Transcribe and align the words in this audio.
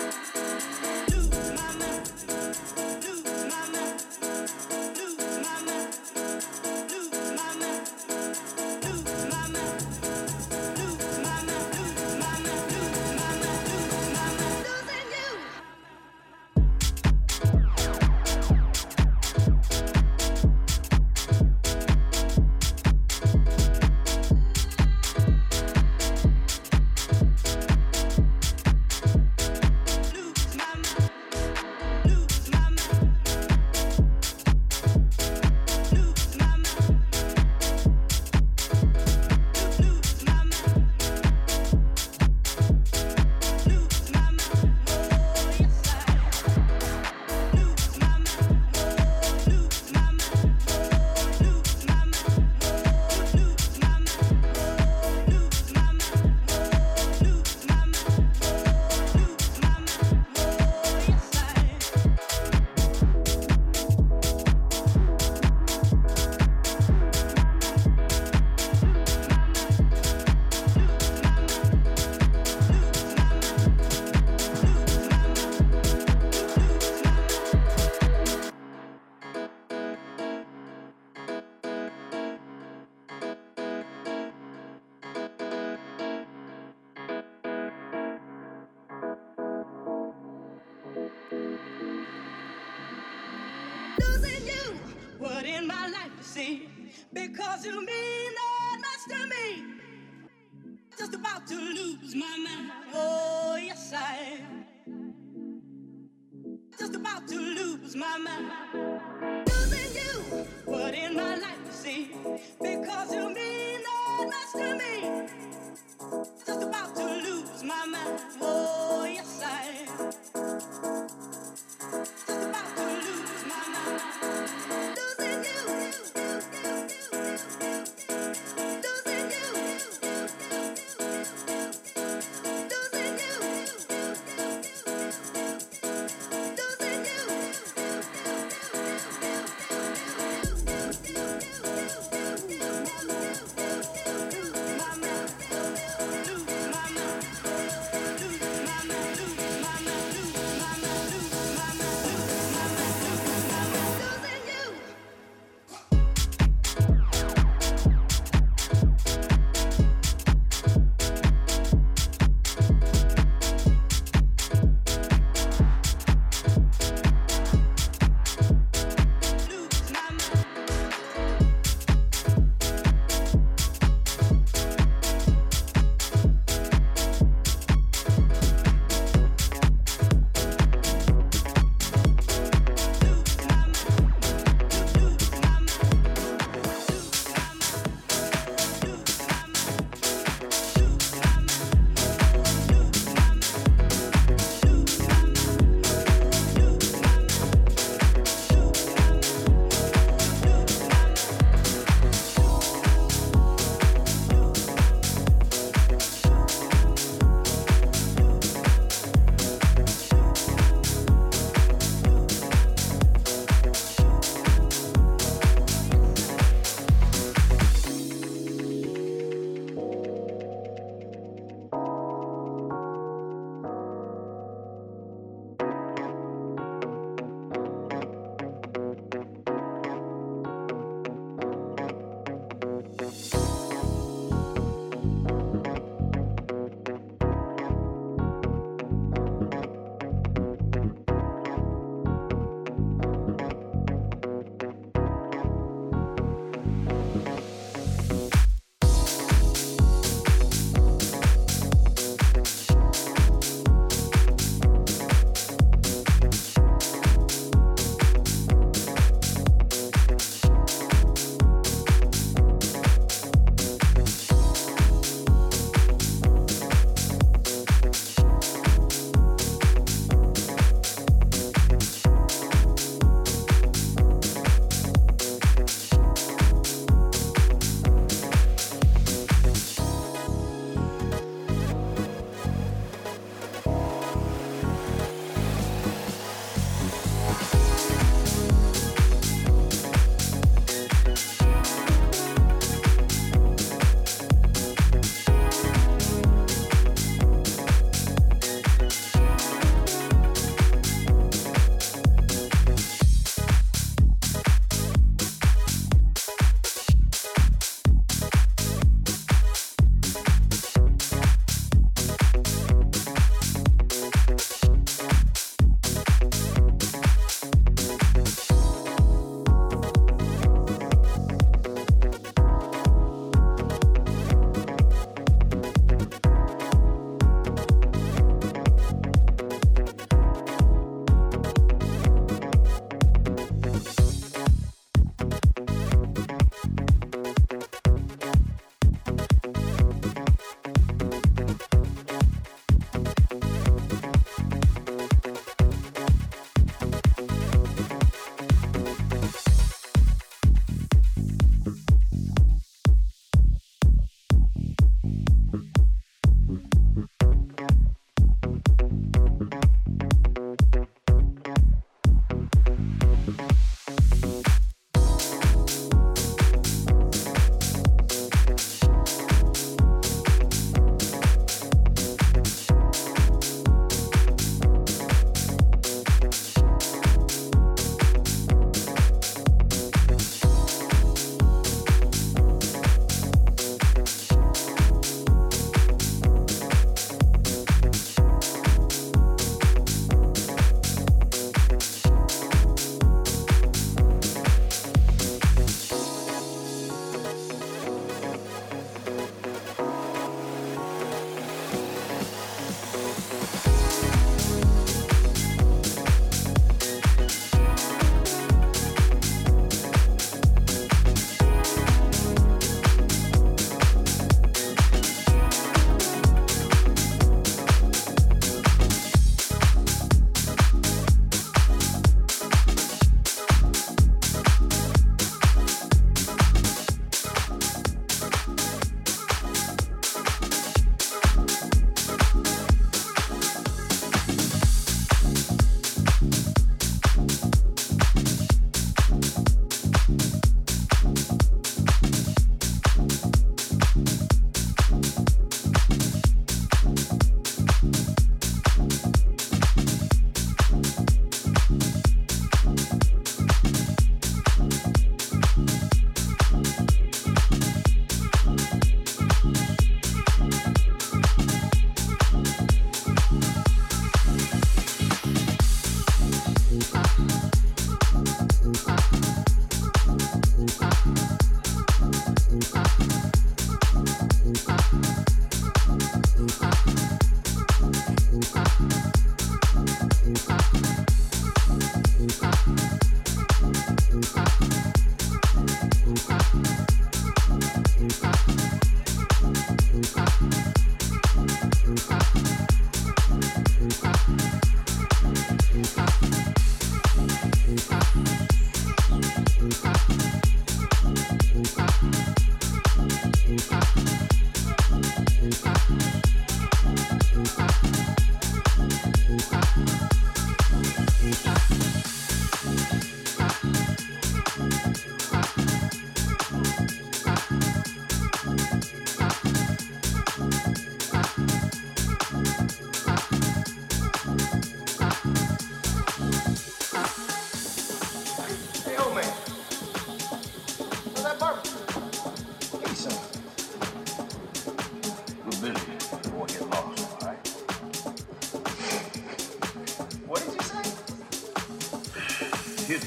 Thank 0.00 0.14
you. 0.14 0.29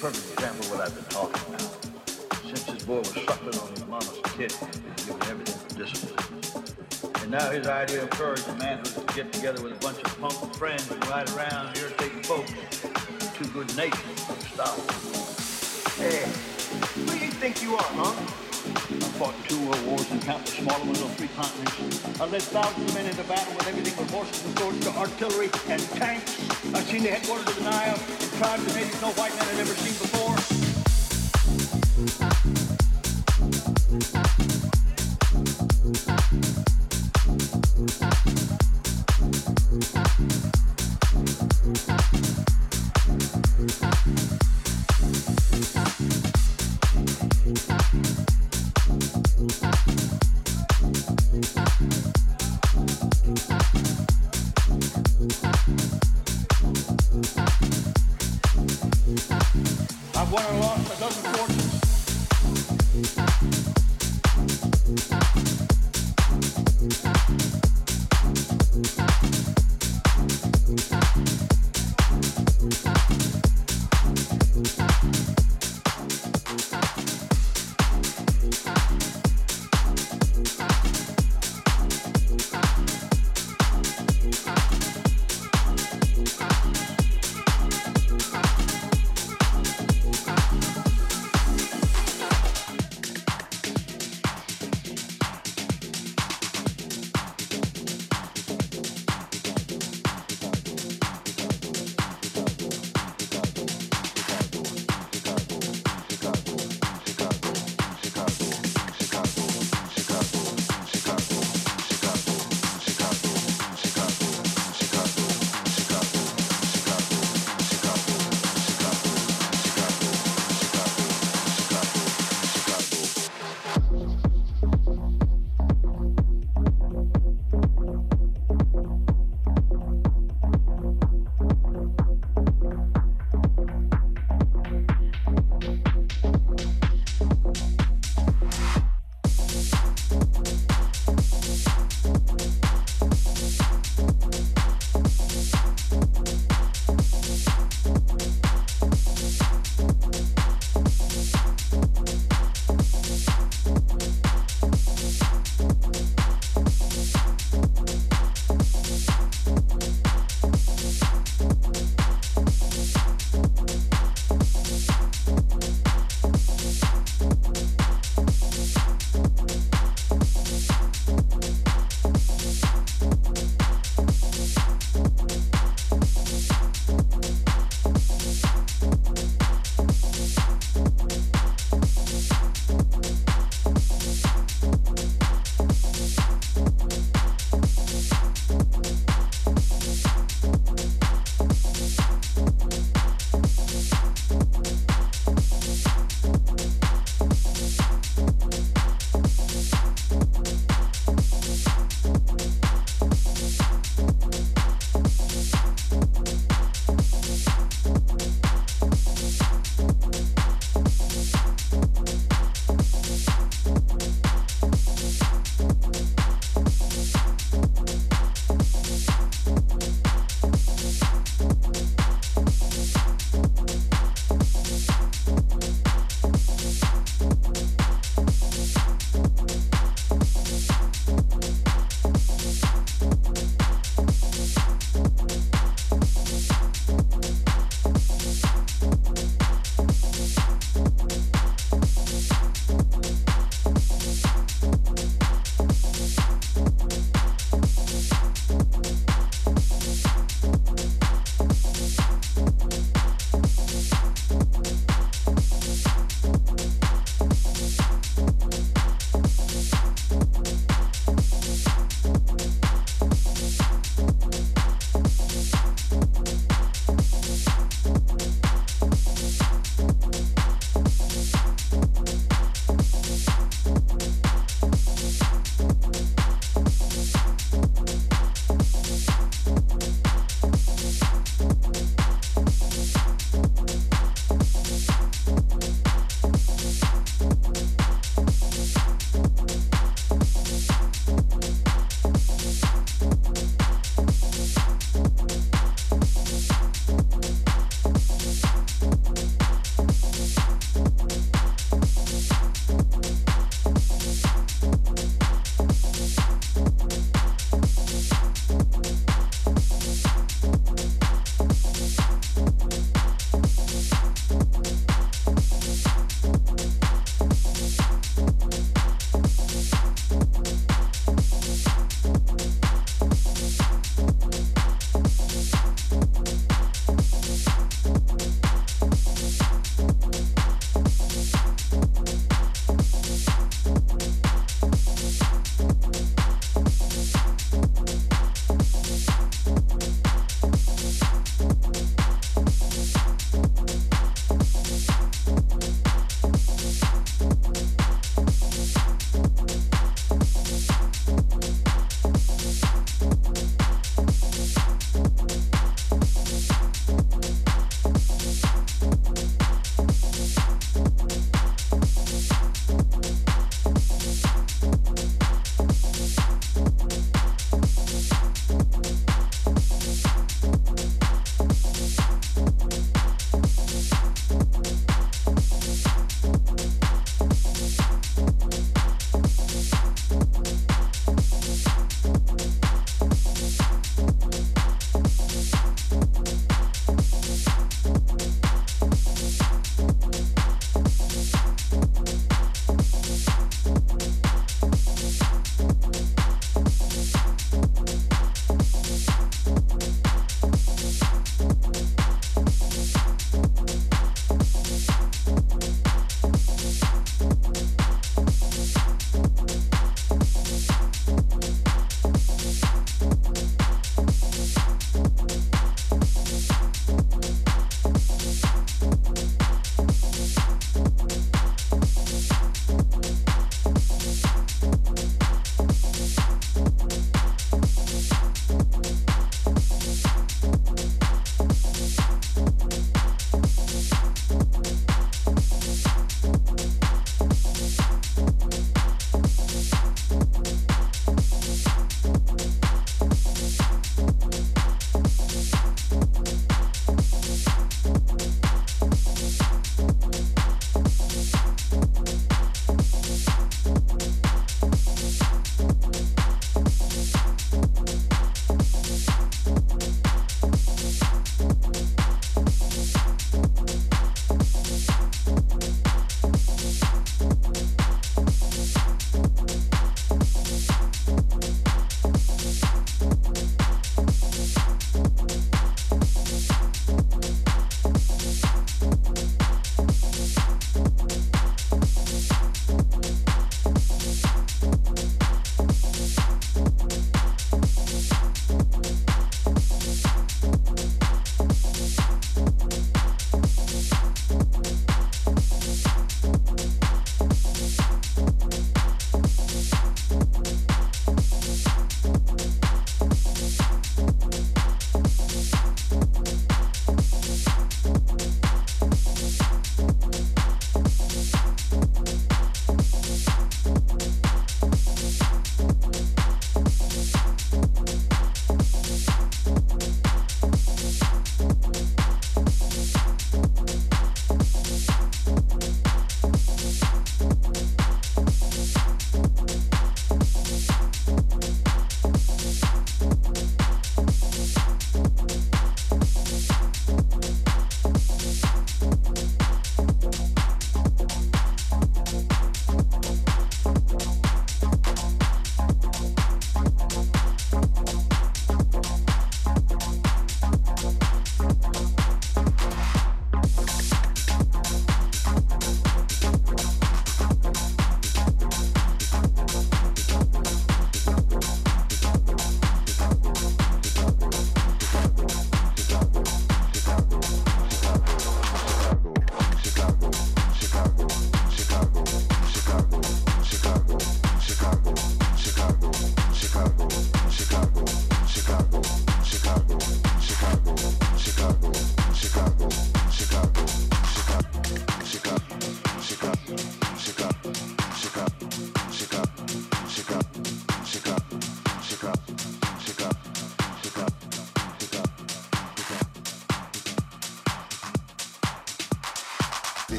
perfect 0.00 0.32
example 0.32 0.64
of 0.64 0.70
what 0.70 0.80
I've 0.80 0.94
been 0.94 1.04
talking 1.10 1.54
about. 1.54 1.76
Since 2.46 2.64
this 2.64 2.84
boy 2.84 2.98
was 2.98 3.08
suckling 3.08 3.58
on 3.58 3.68
his 3.70 3.84
mama's 3.86 4.20
kid, 4.36 4.52
he's 4.52 5.06
given 5.06 5.22
everything 5.26 5.58
for 5.58 5.74
discipline. 5.74 7.12
And 7.22 7.30
now 7.32 7.50
his 7.50 7.66
idea 7.66 8.04
of 8.04 8.10
courage 8.10 8.42
and 8.46 8.58
manhood 8.60 8.86
is 8.86 8.94
to 8.94 9.14
get 9.14 9.32
together 9.32 9.60
with 9.60 9.72
a 9.72 9.80
bunch 9.82 9.98
of 9.98 10.20
punk 10.20 10.54
friends 10.54 10.88
and 10.88 11.04
ride 11.08 11.28
around 11.30 11.76
irritating 11.76 12.22
folks. 12.22 12.52
Too 13.34 13.46
good 13.50 13.74
natured 13.76 14.16
to 14.16 14.48
stop. 14.54 14.78
Hey, 15.98 16.30
who 16.94 17.18
do 17.18 17.24
you 17.24 17.32
think 17.32 17.60
you 17.60 17.74
are, 17.74 17.90
huh? 17.98 18.14
I 18.70 19.10
fought 19.18 19.34
two 19.48 19.58
world 19.66 19.84
wars 19.84 20.08
and 20.12 20.22
countless 20.22 20.54
smaller 20.54 20.84
ones 20.84 21.02
on 21.02 21.10
three 21.18 21.30
continents. 21.34 22.20
I 22.20 22.26
led 22.26 22.42
thousands 22.42 22.88
of 22.88 22.94
men 22.94 23.06
into 23.06 23.24
battle 23.24 23.52
with 23.54 23.66
everything 23.66 23.94
from 23.94 24.08
horses 24.14 24.44
and 24.46 24.58
swords 24.58 24.80
to 24.86 24.90
artillery 24.94 25.50
and 25.66 25.82
tanks. 25.98 26.38
I've 26.72 26.86
seen 26.86 27.02
the 27.02 27.10
headquarters 27.10 27.48
of 27.48 27.56
the 27.56 27.64
Nile 27.64 28.27
tribe 28.38 28.60
that 28.60 28.74
maybe 28.74 28.90
no 29.02 29.10
white 29.20 29.34
man 29.34 29.46
had 29.46 29.58
ever 29.58 29.74
seen 29.74 29.94
before. 29.94 30.47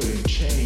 queer 0.00 0.12
and 0.12 0.28
change. 0.28 0.65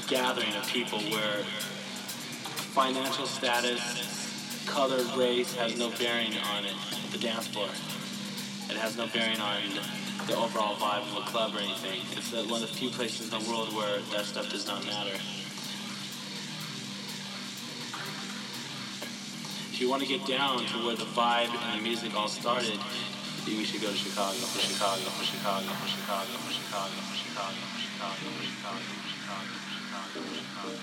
A 0.00 0.08
gathering 0.08 0.54
of 0.54 0.66
people 0.68 0.98
where 1.10 1.42
financial 2.72 3.26
status, 3.26 4.64
color, 4.66 5.02
race 5.16 5.54
has 5.54 5.78
no 5.78 5.90
bearing 5.98 6.32
on 6.54 6.64
it, 6.64 6.74
the 7.12 7.18
dance 7.18 7.48
floor. 7.48 7.68
It 8.70 8.76
has 8.76 8.96
no 8.96 9.06
bearing 9.08 9.40
on 9.40 9.60
the 10.26 10.36
overall 10.36 10.76
vibe 10.76 11.02
of 11.10 11.24
a 11.24 11.26
club 11.26 11.54
or 11.54 11.58
anything. 11.58 12.00
It's 12.16 12.32
one 12.32 12.62
of 12.62 12.68
the 12.68 12.74
few 12.74 12.90
places 12.90 13.32
in 13.32 13.42
the 13.42 13.50
world 13.50 13.74
where 13.74 13.98
that 14.12 14.24
stuff 14.24 14.48
does 14.50 14.66
not 14.66 14.84
matter. 14.86 15.14
If 19.72 19.80
you 19.80 19.90
want 19.90 20.02
to 20.02 20.08
get 20.08 20.26
down 20.26 20.64
to 20.64 20.86
where 20.86 20.96
the 20.96 21.08
vibe 21.16 21.50
and 21.50 21.80
the 21.80 21.82
music 21.82 22.14
all 22.14 22.28
started, 22.28 22.78
we 23.46 23.64
should 23.64 23.82
go 23.82 23.88
to 23.88 23.96
Chicago, 23.96 24.36
Chicago, 24.56 25.10
Chicago, 25.24 25.68
Chicago, 25.86 26.39
Woo! 30.62 30.78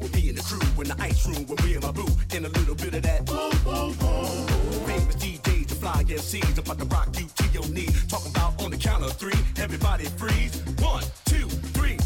with 0.00 0.14
me 0.14 0.28
and 0.30 0.38
the 0.38 0.42
crew 0.42 0.82
in 0.82 0.88
the 0.88 0.96
ice 1.00 1.26
room 1.26 1.46
with 1.46 1.62
me 1.64 1.74
and 1.74 1.82
my 1.82 1.92
boo. 1.92 2.06
Then 2.28 2.44
a 2.44 2.48
little 2.48 2.74
bit 2.74 2.94
of 2.94 3.02
that. 3.02 3.28
Famous 4.86 5.16
DJs 5.16 5.66
to 5.68 5.74
fly 5.74 6.04
MCs 6.04 6.58
about 6.58 6.78
to 6.78 6.84
rock 6.86 7.08
you 7.18 7.26
to 7.36 7.44
your 7.52 7.68
knees. 7.68 8.06
Talking 8.06 8.30
about 8.32 8.62
on 8.62 8.70
the 8.70 8.76
count 8.76 9.04
of 9.04 9.12
three, 9.12 9.38
everybody 9.58 10.04
freeze. 10.04 10.62
One, 10.78 11.04
two, 11.26 11.48
three. 11.76 11.99